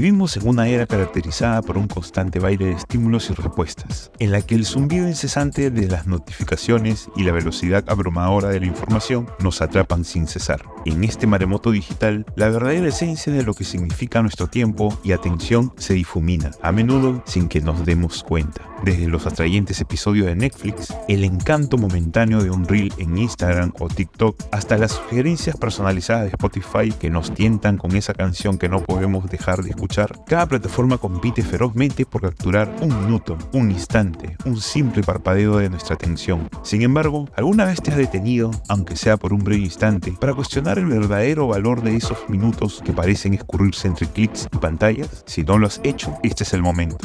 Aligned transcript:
Vivimos 0.00 0.34
en 0.38 0.48
una 0.48 0.66
era 0.66 0.86
caracterizada 0.86 1.60
por 1.60 1.76
un 1.76 1.86
constante 1.86 2.38
baile 2.38 2.64
de 2.64 2.72
estímulos 2.72 3.28
y 3.28 3.34
respuestas, 3.34 4.10
en 4.18 4.32
la 4.32 4.40
que 4.40 4.54
el 4.54 4.64
zumbido 4.64 5.06
incesante 5.06 5.70
de 5.70 5.88
las 5.88 6.06
notificaciones 6.06 7.10
y 7.16 7.24
la 7.24 7.32
velocidad 7.32 7.84
abrumadora 7.86 8.48
de 8.48 8.60
la 8.60 8.66
información 8.66 9.28
nos 9.40 9.60
atrapan 9.60 10.06
sin 10.06 10.26
cesar. 10.26 10.62
En 10.86 11.04
este 11.04 11.26
maremoto 11.26 11.72
digital, 11.72 12.24
la 12.36 12.48
verdadera 12.48 12.88
esencia 12.88 13.30
de 13.30 13.42
lo 13.42 13.52
que 13.52 13.64
significa 13.64 14.22
nuestro 14.22 14.46
tiempo 14.46 14.98
y 15.04 15.12
atención 15.12 15.72
se 15.76 15.92
difumina, 15.92 16.52
a 16.62 16.72
menudo 16.72 17.22
sin 17.26 17.48
que 17.48 17.60
nos 17.60 17.84
demos 17.84 18.24
cuenta. 18.24 18.62
Desde 18.82 19.06
los 19.06 19.26
atrayentes 19.26 19.78
episodios 19.82 20.26
de 20.26 20.36
Netflix, 20.36 20.94
el 21.06 21.24
encanto 21.24 21.76
momentáneo 21.76 22.42
de 22.42 22.50
un 22.50 22.66
reel 22.66 22.90
en 22.96 23.18
Instagram 23.18 23.74
o 23.78 23.88
TikTok, 23.88 24.42
hasta 24.52 24.78
las 24.78 24.92
sugerencias 24.92 25.54
personalizadas 25.58 26.22
de 26.22 26.30
Spotify 26.30 26.90
que 26.98 27.10
nos 27.10 27.34
tientan 27.34 27.76
con 27.76 27.94
esa 27.94 28.14
canción 28.14 28.56
que 28.56 28.70
no 28.70 28.82
podemos 28.82 29.28
dejar 29.28 29.62
de 29.62 29.70
escuchar, 29.70 30.24
cada 30.26 30.46
plataforma 30.46 30.96
compite 30.96 31.42
ferozmente 31.42 32.06
por 32.06 32.22
capturar 32.22 32.74
un 32.80 32.98
minuto, 33.02 33.36
un 33.52 33.70
instante, 33.70 34.38
un 34.46 34.58
simple 34.58 35.02
parpadeo 35.02 35.58
de 35.58 35.68
nuestra 35.68 35.96
atención. 35.96 36.48
Sin 36.62 36.80
embargo, 36.80 37.28
¿alguna 37.36 37.66
vez 37.66 37.82
te 37.82 37.90
has 37.90 37.98
detenido, 37.98 38.50
aunque 38.68 38.96
sea 38.96 39.18
por 39.18 39.34
un 39.34 39.44
breve 39.44 39.64
instante, 39.64 40.14
para 40.18 40.32
cuestionar 40.32 40.69
el 40.78 40.86
verdadero 40.86 41.48
valor 41.48 41.82
de 41.82 41.96
esos 41.96 42.28
minutos 42.28 42.82
que 42.84 42.92
parecen 42.92 43.34
escurrirse 43.34 43.88
entre 43.88 44.06
clics 44.06 44.48
y 44.52 44.58
pantallas? 44.58 45.24
Si 45.26 45.42
no 45.42 45.58
lo 45.58 45.66
has 45.66 45.80
hecho, 45.84 46.14
este 46.22 46.44
es 46.44 46.52
el 46.52 46.62
momento. 46.62 46.98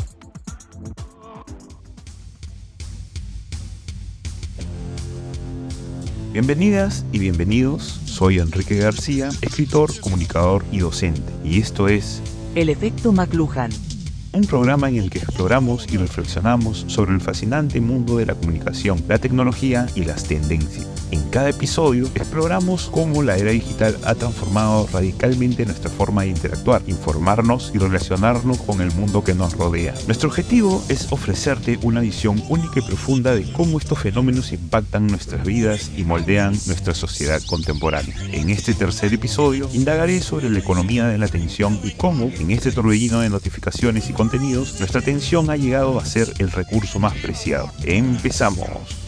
Bienvenidas 6.33 7.05
y 7.13 7.19
bienvenidos, 7.19 8.01
soy 8.03 8.39
Enrique 8.39 8.75
García, 8.75 9.29
escritor, 9.41 9.97
comunicador 10.02 10.66
y 10.69 10.79
docente, 10.79 11.31
y 11.45 11.61
esto 11.61 11.88
es 11.88 12.21
El 12.55 12.67
efecto 12.67 13.13
McLuhan. 13.13 13.72
Un 14.33 14.45
programa 14.45 14.89
en 14.89 14.97
el 14.97 15.09
que 15.09 15.19
exploramos 15.19 15.88
y 15.89 15.95
reflexionamos 15.95 16.83
sobre 16.88 17.13
el 17.13 17.22
fascinante 17.22 17.79
mundo 17.79 18.17
de 18.17 18.25
la 18.25 18.35
comunicación, 18.35 19.02
la 19.07 19.17
tecnología 19.17 19.88
y 19.95 20.03
las 20.03 20.25
tendencias. 20.25 20.85
En 21.16 21.30
cada 21.30 21.49
episodio 21.49 22.09
exploramos 22.13 22.89
cómo 22.91 23.23
la 23.23 23.38
era 23.38 23.52
digital 23.52 23.97
ha 24.03 24.16
transformado 24.16 24.85
radicalmente 24.91 25.66
nuestra 25.66 25.89
forma 25.89 26.23
de 26.23 26.27
interactuar, 26.27 26.81
informarnos 26.88 27.72
y 27.73 27.77
relacionarnos 27.77 28.57
con 28.57 28.81
el 28.81 28.91
mundo 28.91 29.23
que 29.23 29.33
nos 29.33 29.53
rodea. 29.53 29.94
Nuestro 30.07 30.27
objetivo 30.27 30.83
es 30.89 31.13
ofrecerte 31.13 31.80
una 31.83 32.02
visión 32.02 32.44
única 32.49 32.80
y 32.80 32.81
profunda 32.81 33.33
de 33.33 33.49
cómo 33.53 33.77
estos 33.77 33.99
fenómenos 33.99 34.52
impactan 34.52 35.07
nuestras 35.07 35.45
vidas 35.45 35.89
y 35.95 36.03
moldean 36.03 36.52
nuestra 36.67 36.94
sociedad 36.94 37.41
contemporánea. 37.47 38.13
En 38.33 38.50
este 38.50 38.73
tercer 38.73 39.13
episodio 39.13 39.69
indagaré 39.72 40.19
sobre 40.19 40.50
la 40.50 40.59
economía 40.59 41.07
de 41.07 41.17
la 41.17 41.27
atención 41.27 41.79
y 41.81 41.91
cómo 41.91 42.25
en 42.25 42.52
este 42.52 42.73
torbellino 42.73 43.22
de 43.22 43.29
notificaciones 43.29 44.09
y 44.09 44.13
contenidos 44.13 44.79
nuestra 44.79 45.00
atención 45.00 45.50
ha 45.50 45.55
llegado 45.55 45.97
a 45.97 46.03
ser 46.03 46.33
el 46.39 46.52
recurso 46.52 47.00
más 47.00 47.13
preciado. 47.13 47.72
Empezamos. 47.85 49.05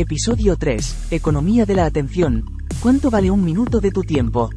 Episodio 0.00 0.54
3. 0.54 1.10
Economía 1.10 1.66
de 1.66 1.74
la 1.74 1.84
atención. 1.84 2.44
¿Cuánto 2.80 3.10
vale 3.10 3.32
un 3.32 3.44
minuto 3.44 3.80
de 3.80 3.90
tu 3.90 4.02
tiempo? 4.02 4.48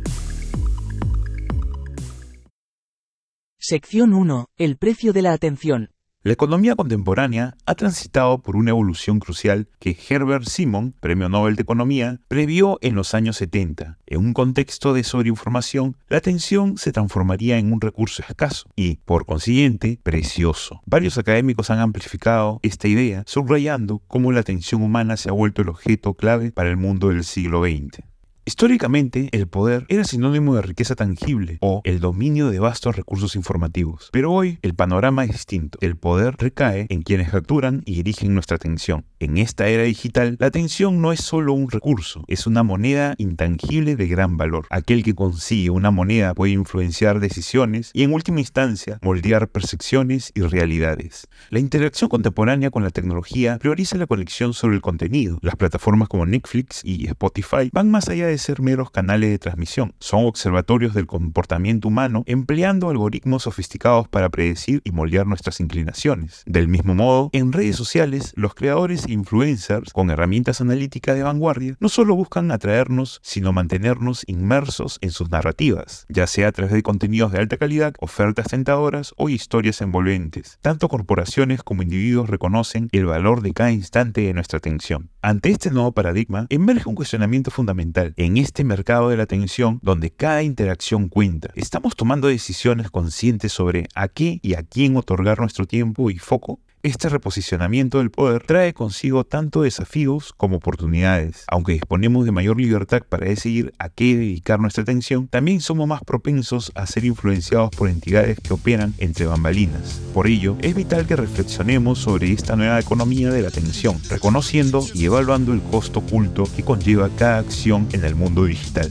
Sección 3.58 4.14
1. 4.14 4.50
El 4.56 4.78
precio 4.78 5.14
de 5.14 5.24
la 5.24 5.34
atención. 5.34 5.90
La 6.24 6.34
economía 6.34 6.76
contemporánea 6.76 7.58
ha 7.66 7.74
transitado 7.74 8.44
por 8.44 8.56
una 8.56 8.70
evolución 8.70 9.18
crucial 9.18 9.68
que 9.80 9.98
Herbert 10.08 10.46
Simon, 10.46 10.94
Premio 11.00 11.30
Nobel 11.30 11.56
de 11.56 11.64
Economía, 11.64 12.20
previó 12.28 12.78
en 12.82 12.94
los 12.94 13.16
años 13.16 13.38
70. 13.38 13.98
En 14.06 14.20
un 14.20 14.34
contexto 14.34 14.94
de 14.94 15.04
sobreinformación, 15.04 15.98
la 16.10 16.18
atención 16.18 16.78
se 16.78 16.92
transformaría 16.92 17.58
en 17.58 17.74
un 17.74 17.82
recurso 17.82 18.22
escaso 18.22 18.70
y, 18.76 18.98
por 18.98 19.26
consiguiente, 19.26 20.00
precioso. 20.04 20.84
Varios 20.86 21.18
académicos 21.18 21.72
han 21.72 21.80
amplificado 21.80 22.60
esta 22.62 22.88
idea, 22.88 23.24
subrayando 23.26 24.04
cómo 24.08 24.32
la 24.32 24.42
atención 24.42 24.84
humana 24.84 25.18
se 25.18 25.30
ha 25.30 25.34
vuelto 25.34 25.64
el 25.64 25.70
objeto 25.70 26.14
clave 26.14 26.52
para 26.52 26.70
el 26.70 26.78
mundo 26.78 27.08
del 27.08 27.24
siglo 27.24 27.64
XX. 27.64 28.11
Históricamente, 28.44 29.30
el 29.34 29.48
poder 29.48 29.86
era 29.88 30.04
sinónimo 30.04 30.56
de 30.56 30.64
riqueza 30.64 30.96
tangible 30.96 31.60
o 31.62 31.82
el 31.84 32.00
dominio 32.00 32.50
de 32.50 32.58
vastos 32.58 32.96
recursos 32.96 33.36
informativos. 33.36 34.10
Pero 34.12 34.32
hoy 34.32 34.58
el 34.64 34.74
panorama 34.74 35.24
es 35.24 35.32
distinto. 35.32 35.78
El 35.80 35.96
poder 35.96 36.36
recae 36.40 36.88
en 36.90 37.04
quienes 37.04 37.30
capturan 37.30 37.84
y 37.86 37.96
dirigen 37.98 38.34
nuestra 38.34 38.56
atención. 38.56 39.06
En 39.20 39.38
esta 39.38 39.68
era 39.68 39.84
digital, 39.84 40.38
la 40.40 40.48
atención 40.48 41.02
no 41.02 41.12
es 41.12 41.22
solo 41.22 41.54
un 41.54 41.70
recurso, 41.70 42.24
es 42.28 42.48
una 42.48 42.64
moneda 42.64 43.14
intangible 43.20 43.96
de 43.96 44.08
gran 44.08 44.38
valor. 44.38 44.66
Aquel 44.72 45.04
que 45.04 45.14
consigue 45.14 45.70
una 45.70 45.92
moneda 45.92 46.34
puede 46.34 46.54
influenciar 46.54 47.20
decisiones 47.20 47.92
y 47.94 48.02
en 48.02 48.12
última 48.12 48.40
instancia 48.40 48.98
moldear 49.04 49.50
percepciones 49.50 50.32
y 50.34 50.42
realidades. 50.42 51.28
La 51.52 51.60
interacción 51.60 52.10
contemporánea 52.10 52.72
con 52.72 52.84
la 52.84 52.90
tecnología 52.90 53.60
prioriza 53.60 54.00
la 54.00 54.08
conexión 54.08 54.56
sobre 54.56 54.76
el 54.76 54.82
contenido. 54.82 55.38
Las 55.44 55.58
plataformas 55.58 56.08
como 56.08 56.26
Netflix 56.26 56.82
y 56.84 57.06
Spotify 57.06 57.70
van 57.72 57.92
más 57.92 58.10
allá 58.10 58.26
de 58.26 58.41
ser 58.42 58.62
meros 58.62 58.92
canales 58.92 59.30
de 59.30 59.40
transmisión. 59.40 59.94
Son 60.00 60.26
observatorios 60.26 60.94
del 60.94 61.08
comportamiento 61.08 61.88
humano 61.88 62.24
empleando 62.26 62.90
algoritmos 62.90 63.44
sofisticados 63.44 64.08
para 64.08 64.30
predecir 64.30 64.82
y 64.84 64.92
moldear 64.92 65.26
nuestras 65.28 65.60
inclinaciones. 65.60 66.44
Del 66.46 66.68
mismo 66.68 66.96
modo, 66.96 67.30
en 67.32 67.54
redes 67.54 67.76
sociales, 67.76 68.34
los 68.36 68.54
creadores 68.54 69.06
e 69.06 69.14
influencers 69.14 69.94
con 69.94 70.10
herramientas 70.10 70.62
analíticas 70.62 71.16
de 71.16 71.24
vanguardia 71.24 71.76
no 71.80 71.90
solo 71.90 72.16
buscan 72.16 72.52
atraernos, 72.52 73.20
sino 73.24 73.54
mantenernos 73.54 74.24
inmersos 74.28 74.98
en 75.02 75.12
sus 75.12 75.30
narrativas, 75.30 76.06
ya 76.10 76.28
sea 76.28 76.50
a 76.50 76.52
través 76.52 76.74
de 76.74 76.84
contenidos 76.84 77.32
de 77.32 77.40
alta 77.40 77.58
calidad, 77.58 77.94
ofertas 78.00 78.48
tentadoras 78.48 79.14
o 79.18 79.30
historias 79.30 79.82
envolventes. 79.82 80.60
Tanto 80.62 80.90
corporaciones 80.90 81.64
como 81.64 81.84
individuos 81.84 82.30
reconocen 82.30 82.90
el 82.92 83.06
valor 83.06 83.42
de 83.42 83.54
cada 83.54 83.72
instante 83.72 84.22
de 84.22 84.34
nuestra 84.34 84.58
atención. 84.58 85.10
Ante 85.22 85.52
este 85.52 85.70
nuevo 85.70 85.92
paradigma, 85.92 86.48
emerge 86.50 86.90
un 86.90 86.96
cuestionamiento 86.96 87.52
fundamental 87.52 88.14
en 88.26 88.38
este 88.38 88.64
mercado 88.64 89.10
de 89.10 89.18
la 89.18 89.24
atención 89.24 89.80
donde 89.82 90.12
cada 90.12 90.44
interacción 90.44 91.10
cuenta. 91.10 91.52
¿Estamos 91.56 91.96
tomando 91.96 92.28
decisiones 92.28 92.90
conscientes 92.90 93.52
sobre 93.52 93.88
a 93.96 94.08
qué 94.08 94.40
y 94.42 94.54
a 94.54 94.64
quién 94.64 94.98
otorgar 94.98 95.40
nuestro 95.40 95.66
tiempo 95.66 96.10
y 96.10 96.18
foco? 96.18 96.60
Este 96.84 97.10
reposicionamiento 97.10 98.00
del 98.00 98.10
poder 98.10 98.42
trae 98.42 98.74
consigo 98.74 99.24
tanto 99.24 99.62
desafíos 99.62 100.34
como 100.36 100.58
oportunidades. 100.58 101.44
Aunque 101.48 101.74
disponemos 101.74 102.26
de 102.26 102.32
mayor 102.32 102.60
libertad 102.60 103.04
para 103.08 103.28
decidir 103.28 103.72
a 103.78 103.90
qué 103.90 104.18
dedicar 104.18 104.60
nuestra 104.60 104.82
atención, 104.82 105.28
también 105.28 105.62
somos 105.62 105.88
más 105.88 106.04
propensos 106.04 106.72
a 106.74 106.88
ser 106.88 107.06
influenciados 107.06 107.70
por 107.70 107.88
entidades 107.88 108.40
que 108.40 108.54
operan 108.54 108.96
entre 108.98 109.28
bambalinas. 109.28 110.02
Por 110.12 110.26
ello, 110.26 110.58
es 110.64 110.74
vital 110.74 111.06
que 111.06 111.16
reflexionemos 111.16 112.00
sobre 112.00 112.32
esta 112.32 112.56
nueva 112.56 112.80
economía 112.80 113.30
de 113.30 113.44
la 113.44 113.50
atención, 113.50 114.02
reconociendo 114.10 114.84
y 114.96 115.06
evaluando 115.06 115.54
el 115.54 115.62
costo 115.62 116.00
oculto 116.00 116.46
que 116.56 116.64
conlleva 116.64 117.12
cada 117.16 117.38
acción 117.38 117.90
en 117.92 118.06
el 118.06 118.16
mundo 118.16 118.46
digital. 118.46 118.90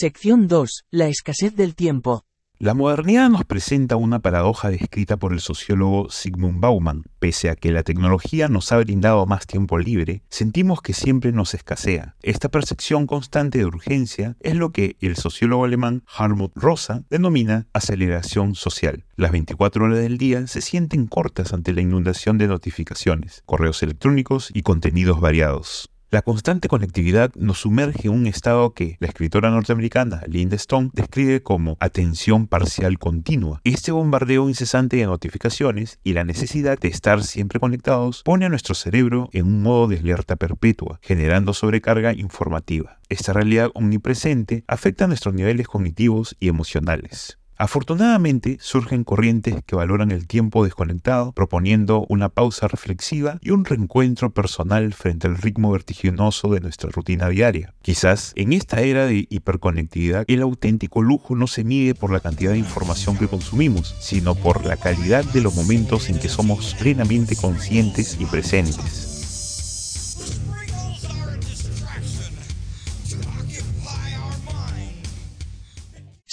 Sección 0.00 0.48
2. 0.48 0.86
La 0.92 1.08
escasez 1.08 1.54
del 1.54 1.74
tiempo. 1.74 2.24
La 2.58 2.72
modernidad 2.72 3.28
nos 3.28 3.44
presenta 3.44 3.96
una 3.96 4.20
paradoja 4.20 4.70
descrita 4.70 5.18
por 5.18 5.34
el 5.34 5.40
sociólogo 5.40 6.08
Sigmund 6.08 6.58
Bauman. 6.58 7.02
Pese 7.18 7.50
a 7.50 7.54
que 7.54 7.70
la 7.70 7.82
tecnología 7.82 8.48
nos 8.48 8.72
ha 8.72 8.78
brindado 8.78 9.26
más 9.26 9.46
tiempo 9.46 9.78
libre, 9.78 10.22
sentimos 10.30 10.80
que 10.80 10.94
siempre 10.94 11.32
nos 11.32 11.52
escasea. 11.52 12.16
Esta 12.22 12.48
percepción 12.48 13.06
constante 13.06 13.58
de 13.58 13.66
urgencia 13.66 14.38
es 14.40 14.54
lo 14.54 14.72
que 14.72 14.96
el 15.00 15.16
sociólogo 15.16 15.66
alemán 15.66 16.02
Hartmut 16.06 16.52
Rosa 16.54 17.04
denomina 17.10 17.66
aceleración 17.74 18.54
social. 18.54 19.04
Las 19.16 19.32
24 19.32 19.84
horas 19.84 19.98
del 19.98 20.16
día 20.16 20.46
se 20.46 20.62
sienten 20.62 21.08
cortas 21.08 21.52
ante 21.52 21.74
la 21.74 21.82
inundación 21.82 22.38
de 22.38 22.48
notificaciones, 22.48 23.42
correos 23.44 23.82
electrónicos 23.82 24.50
y 24.54 24.62
contenidos 24.62 25.20
variados. 25.20 25.90
La 26.12 26.22
constante 26.22 26.66
conectividad 26.66 27.32
nos 27.36 27.60
sumerge 27.60 28.08
en 28.08 28.14
un 28.14 28.26
estado 28.26 28.74
que 28.74 28.96
la 28.98 29.06
escritora 29.06 29.48
norteamericana 29.50 30.22
Linda 30.26 30.56
Stone 30.56 30.90
describe 30.92 31.40
como 31.40 31.76
atención 31.78 32.48
parcial 32.48 32.98
continua. 32.98 33.60
Este 33.62 33.92
bombardeo 33.92 34.48
incesante 34.48 34.96
de 34.96 35.06
notificaciones 35.06 36.00
y 36.02 36.14
la 36.14 36.24
necesidad 36.24 36.80
de 36.80 36.88
estar 36.88 37.22
siempre 37.22 37.60
conectados 37.60 38.24
pone 38.24 38.44
a 38.44 38.48
nuestro 38.48 38.74
cerebro 38.74 39.28
en 39.32 39.46
un 39.46 39.62
modo 39.62 39.86
de 39.86 39.98
alerta 39.98 40.34
perpetua, 40.34 40.98
generando 41.00 41.54
sobrecarga 41.54 42.12
informativa. 42.12 42.98
Esta 43.08 43.32
realidad 43.32 43.70
omnipresente 43.74 44.64
afecta 44.66 45.04
a 45.04 45.08
nuestros 45.08 45.32
niveles 45.32 45.68
cognitivos 45.68 46.36
y 46.40 46.48
emocionales. 46.48 47.39
Afortunadamente, 47.60 48.56
surgen 48.58 49.04
corrientes 49.04 49.54
que 49.66 49.76
valoran 49.76 50.12
el 50.12 50.26
tiempo 50.26 50.64
desconectado, 50.64 51.32
proponiendo 51.32 52.06
una 52.08 52.30
pausa 52.30 52.68
reflexiva 52.68 53.38
y 53.42 53.50
un 53.50 53.66
reencuentro 53.66 54.30
personal 54.30 54.94
frente 54.94 55.26
al 55.26 55.36
ritmo 55.36 55.70
vertiginoso 55.70 56.48
de 56.48 56.60
nuestra 56.60 56.88
rutina 56.88 57.28
diaria. 57.28 57.74
Quizás 57.82 58.32
en 58.34 58.54
esta 58.54 58.80
era 58.80 59.04
de 59.04 59.26
hiperconectividad, 59.28 60.24
el 60.26 60.40
auténtico 60.40 61.02
lujo 61.02 61.36
no 61.36 61.46
se 61.46 61.62
mide 61.62 61.94
por 61.94 62.10
la 62.10 62.20
cantidad 62.20 62.52
de 62.52 62.58
información 62.58 63.18
que 63.18 63.28
consumimos, 63.28 63.94
sino 64.00 64.34
por 64.34 64.64
la 64.64 64.78
calidad 64.78 65.22
de 65.26 65.42
los 65.42 65.54
momentos 65.54 66.08
en 66.08 66.18
que 66.18 66.30
somos 66.30 66.74
plenamente 66.80 67.36
conscientes 67.36 68.16
y 68.18 68.24
presentes. 68.24 69.09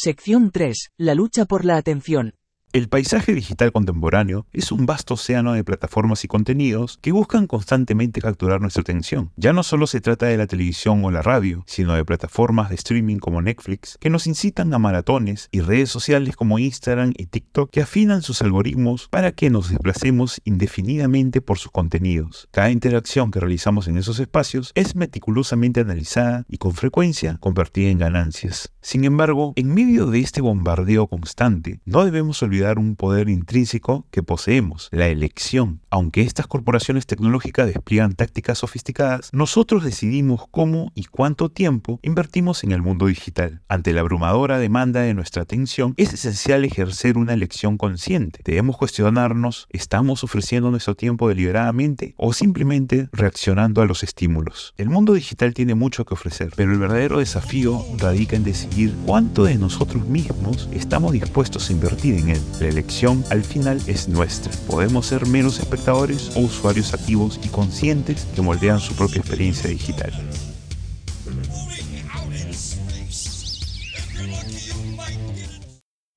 Sección 0.08 0.52
3. 0.52 0.94
La 1.00 1.16
lucha 1.16 1.44
por 1.44 1.66
la 1.66 1.76
atención. 1.76 2.36
El 2.74 2.90
paisaje 2.90 3.34
digital 3.34 3.72
contemporáneo 3.72 4.46
es 4.52 4.74
un 4.74 4.86
vasto 4.86 5.14
océano 5.14 5.54
de 5.54 5.64
plataformas 5.64 6.26
y 6.26 6.28
contenidos 6.28 7.00
que 7.02 7.14
buscan 7.14 7.48
constantemente 7.48 8.20
capturar 8.20 8.60
nuestra 8.60 8.82
atención. 8.82 9.32
Ya 9.38 9.54
no 9.54 9.64
solo 9.64 9.88
se 9.88 10.02
trata 10.02 10.26
de 10.26 10.36
la 10.36 10.48
televisión 10.48 11.04
o 11.06 11.10
la 11.10 11.22
radio, 11.22 11.64
sino 11.66 11.94
de 11.94 12.04
plataformas 12.04 12.68
de 12.68 12.76
streaming 12.76 13.20
como 13.20 13.42
Netflix 13.42 13.98
que 14.02 14.10
nos 14.10 14.28
incitan 14.28 14.74
a 14.74 14.80
maratones 14.80 15.48
y 15.52 15.62
redes 15.62 15.90
sociales 15.90 16.36
como 16.36 16.60
Instagram 16.60 17.14
y 17.18 17.28
TikTok 17.28 17.72
que 17.72 17.82
afinan 17.82 18.22
sus 18.22 18.42
algoritmos 18.42 19.08
para 19.08 19.32
que 19.32 19.50
nos 19.50 19.70
desplacemos 19.70 20.42
indefinidamente 20.44 21.40
por 21.40 21.60
sus 21.60 21.72
contenidos. 21.72 22.50
Cada 22.52 22.70
interacción 22.70 23.32
que 23.32 23.40
realizamos 23.40 23.88
en 23.88 23.98
esos 23.98 24.20
espacios 24.20 24.74
es 24.76 24.94
meticulosamente 24.94 25.80
analizada 25.80 26.44
y 26.50 26.58
con 26.58 26.74
frecuencia 26.74 27.38
convertida 27.40 27.90
en 27.90 28.00
ganancias. 28.00 28.74
Sin 28.82 29.06
embargo, 29.06 29.54
en 29.56 29.74
medio 29.74 30.08
de 30.08 30.20
este 30.20 30.42
bombardeo 30.42 31.08
constante, 31.08 31.80
no 31.86 32.04
debemos 32.04 32.44
olvidar 32.44 32.57
un 32.78 32.96
poder 32.96 33.30
intrínseco 33.30 34.06
que 34.12 34.24
poseemos, 34.24 34.90
la 34.92 35.08
elección. 35.08 35.80
Aunque 35.90 36.22
estas 36.22 36.48
corporaciones 36.48 37.06
tecnológicas 37.06 37.68
despliegan 37.68 38.16
tácticas 38.16 38.60
sofisticadas, 38.60 39.30
nosotros 39.32 39.84
decidimos 39.84 40.46
cómo 40.50 40.92
y 40.96 41.06
cuánto 41.06 41.50
tiempo 41.50 42.00
invertimos 42.02 42.64
en 42.64 42.72
el 42.72 42.82
mundo 42.82 43.06
digital. 43.06 43.62
Ante 43.68 43.94
la 43.94 44.02
abrumadora 44.02 44.58
demanda 44.58 45.02
de 45.02 45.14
nuestra 45.14 45.44
atención, 45.44 45.94
es 45.98 46.14
esencial 46.14 46.66
ejercer 46.66 47.18
una 47.18 47.34
elección 47.34 47.78
consciente. 47.78 48.42
Debemos 48.44 48.78
cuestionarnos, 48.78 49.68
¿estamos 49.70 50.24
ofreciendo 50.24 50.72
nuestro 50.72 50.96
tiempo 50.96 51.30
deliberadamente 51.30 52.16
o 52.18 52.34
simplemente 52.34 53.10
reaccionando 53.12 53.82
a 53.82 53.86
los 53.86 54.04
estímulos? 54.04 54.74
El 54.78 54.90
mundo 54.90 55.14
digital 55.14 55.54
tiene 55.54 55.76
mucho 55.76 56.06
que 56.06 56.16
ofrecer, 56.16 56.52
pero 56.56 56.74
el 56.74 56.80
verdadero 56.80 57.20
desafío 57.20 57.86
radica 57.98 58.36
en 58.36 58.44
decidir 58.44 58.96
cuánto 59.06 59.44
de 59.44 59.58
nosotros 59.58 60.08
mismos 60.08 60.68
estamos 60.72 61.14
dispuestos 61.14 61.70
a 61.70 61.74
invertir 61.74 62.16
en 62.16 62.30
él. 62.30 62.42
La 62.60 62.68
elección 62.68 63.24
al 63.30 63.44
final 63.44 63.82
es 63.86 64.08
nuestra. 64.08 64.52
Podemos 64.68 65.06
ser 65.06 65.28
menos 65.28 65.60
espectadores 65.60 66.32
o 66.36 66.40
usuarios 66.40 66.94
activos 66.94 67.40
y 67.44 67.50
conscientes 67.50 68.26
que 68.36 68.42
moldean 68.42 68.80
su 68.80 68.96
propia 68.96 69.20
experiencia 69.20 69.70
digital. 69.70 70.12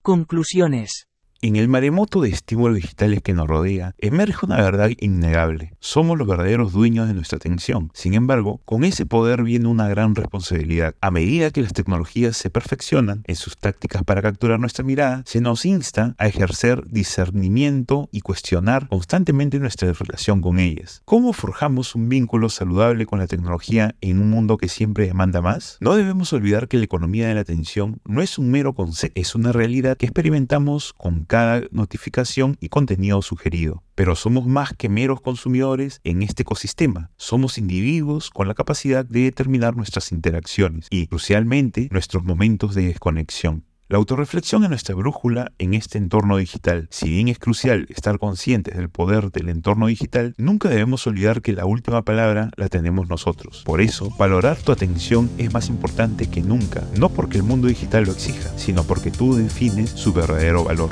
Conclusiones. 0.02 1.09
En 1.42 1.56
el 1.56 1.68
maremoto 1.68 2.20
de 2.20 2.28
estímulos 2.28 2.76
digitales 2.76 3.22
que 3.22 3.32
nos 3.32 3.48
rodea, 3.48 3.94
emerge 3.96 4.44
una 4.44 4.56
verdad 4.56 4.90
innegable. 5.00 5.72
Somos 5.80 6.18
los 6.18 6.28
verdaderos 6.28 6.74
dueños 6.74 7.08
de 7.08 7.14
nuestra 7.14 7.36
atención. 7.36 7.90
Sin 7.94 8.12
embargo, 8.12 8.60
con 8.66 8.84
ese 8.84 9.06
poder 9.06 9.42
viene 9.42 9.66
una 9.66 9.88
gran 9.88 10.14
responsabilidad. 10.14 10.94
A 11.00 11.10
medida 11.10 11.50
que 11.50 11.62
las 11.62 11.72
tecnologías 11.72 12.36
se 12.36 12.50
perfeccionan 12.50 13.22
en 13.26 13.36
sus 13.36 13.56
tácticas 13.56 14.04
para 14.04 14.20
capturar 14.20 14.60
nuestra 14.60 14.84
mirada, 14.84 15.22
se 15.24 15.40
nos 15.40 15.64
insta 15.64 16.14
a 16.18 16.26
ejercer 16.26 16.84
discernimiento 16.88 18.10
y 18.12 18.20
cuestionar 18.20 18.86
constantemente 18.88 19.58
nuestra 19.58 19.90
relación 19.94 20.42
con 20.42 20.58
ellas. 20.58 21.00
¿Cómo 21.06 21.32
forjamos 21.32 21.94
un 21.94 22.10
vínculo 22.10 22.50
saludable 22.50 23.06
con 23.06 23.18
la 23.18 23.26
tecnología 23.26 23.94
en 24.02 24.20
un 24.20 24.28
mundo 24.28 24.58
que 24.58 24.68
siempre 24.68 25.06
demanda 25.06 25.40
más? 25.40 25.78
No 25.80 25.96
debemos 25.96 26.34
olvidar 26.34 26.68
que 26.68 26.76
la 26.76 26.84
economía 26.84 27.28
de 27.28 27.34
la 27.34 27.40
atención 27.40 27.98
no 28.04 28.20
es 28.20 28.36
un 28.36 28.50
mero 28.50 28.74
concepto, 28.74 29.18
es 29.18 29.34
una 29.34 29.52
realidad 29.52 29.96
que 29.96 30.04
experimentamos 30.04 30.92
con 30.92 31.29
cada 31.30 31.62
notificación 31.70 32.56
y 32.58 32.70
contenido 32.70 33.22
sugerido. 33.22 33.84
Pero 33.94 34.16
somos 34.16 34.48
más 34.48 34.72
que 34.76 34.88
meros 34.88 35.20
consumidores 35.20 36.00
en 36.02 36.22
este 36.22 36.42
ecosistema. 36.42 37.12
Somos 37.16 37.56
individuos 37.56 38.30
con 38.30 38.48
la 38.48 38.54
capacidad 38.54 39.04
de 39.04 39.20
determinar 39.20 39.76
nuestras 39.76 40.10
interacciones 40.10 40.88
y, 40.90 41.06
crucialmente, 41.06 41.88
nuestros 41.92 42.24
momentos 42.24 42.74
de 42.74 42.86
desconexión. 42.86 43.64
La 43.88 43.98
autorreflexión 43.98 44.64
es 44.64 44.70
nuestra 44.70 44.94
brújula 44.96 45.52
en 45.58 45.74
este 45.74 45.98
entorno 45.98 46.36
digital. 46.36 46.88
Si 46.90 47.08
bien 47.08 47.28
es 47.28 47.38
crucial 47.38 47.86
estar 47.90 48.18
conscientes 48.18 48.76
del 48.76 48.88
poder 48.88 49.30
del 49.30 49.48
entorno 49.48 49.86
digital, 49.86 50.34
nunca 50.36 50.68
debemos 50.68 51.06
olvidar 51.06 51.42
que 51.42 51.52
la 51.52 51.64
última 51.64 52.02
palabra 52.02 52.50
la 52.56 52.68
tenemos 52.68 53.08
nosotros. 53.08 53.62
Por 53.64 53.80
eso, 53.80 54.10
valorar 54.16 54.58
tu 54.58 54.70
atención 54.72 55.30
es 55.38 55.52
más 55.52 55.68
importante 55.68 56.28
que 56.28 56.40
nunca, 56.40 56.84
no 56.98 57.08
porque 57.08 57.38
el 57.38 57.44
mundo 57.44 57.68
digital 57.68 58.04
lo 58.04 58.12
exija, 58.12 58.56
sino 58.58 58.82
porque 58.82 59.12
tú 59.12 59.34
defines 59.34 59.90
su 59.90 60.12
verdadero 60.12 60.64
valor. 60.64 60.90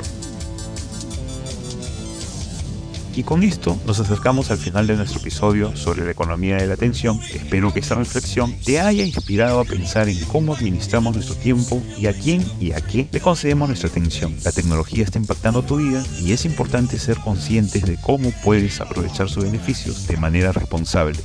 Y 3.19 3.23
con 3.23 3.43
esto 3.43 3.77
nos 3.85 3.99
acercamos 3.99 4.49
al 4.49 4.57
final 4.59 4.87
de 4.87 4.95
nuestro 4.95 5.19
episodio 5.19 5.75
sobre 5.75 6.05
la 6.05 6.11
economía 6.11 6.55
de 6.55 6.67
la 6.67 6.75
atención. 6.75 7.19
Espero 7.33 7.73
que 7.73 7.81
esta 7.81 7.95
reflexión 7.95 8.55
te 8.63 8.79
haya 8.79 9.03
inspirado 9.03 9.59
a 9.59 9.65
pensar 9.65 10.07
en 10.07 10.23
cómo 10.23 10.53
administramos 10.53 11.15
nuestro 11.15 11.35
tiempo 11.35 11.83
y 11.97 12.07
a 12.07 12.13
quién 12.13 12.41
y 12.61 12.71
a 12.71 12.79
qué 12.79 13.09
le 13.11 13.19
concedemos 13.19 13.67
nuestra 13.67 13.89
atención. 13.89 14.37
La 14.45 14.53
tecnología 14.53 15.03
está 15.03 15.17
impactando 15.17 15.63
tu 15.63 15.75
vida 15.75 16.01
y 16.21 16.31
es 16.31 16.45
importante 16.45 16.97
ser 16.97 17.17
conscientes 17.17 17.83
de 17.83 17.97
cómo 17.97 18.31
puedes 18.41 18.79
aprovechar 18.79 19.29
sus 19.29 19.43
beneficios 19.43 20.07
de 20.07 20.15
manera 20.15 20.53
responsable. 20.53 21.19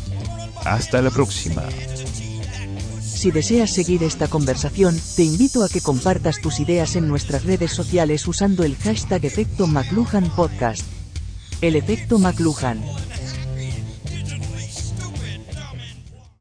Hasta 0.65 1.01
la 1.01 1.11
próxima. 1.11 1.63
Si 3.01 3.31
deseas 3.31 3.71
seguir 3.71 4.03
esta 4.03 4.27
conversación, 4.27 5.01
te 5.15 5.23
invito 5.23 5.63
a 5.63 5.69
que 5.69 5.81
compartas 5.81 6.41
tus 6.41 6.59
ideas 6.59 6.97
en 6.97 7.07
nuestras 7.07 7.45
redes 7.45 7.71
sociales 7.71 8.27
usando 8.27 8.65
el 8.65 8.75
hashtag 8.79 9.25
efecto 9.27 9.69
McLuhan 9.69 10.29
Podcast. 10.35 10.94
El 11.61 11.77
efecto 11.77 12.19
McLuhan. 12.19 12.81